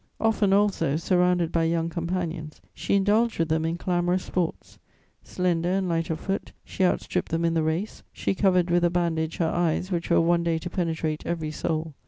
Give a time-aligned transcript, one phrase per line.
[0.19, 4.79] "Often also, surrounded by young companions, she indulged with them in clamorous sports.
[5.21, 8.89] Slender and light of foot, she outstripped them in the race; she covered with a
[8.89, 11.93] bandage her eyes which were one day to penetrate every soul.